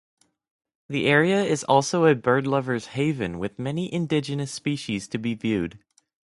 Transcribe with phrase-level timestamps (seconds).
[0.89, 5.77] The area is also a bird-lovers haven with many indigenous species to be viewed.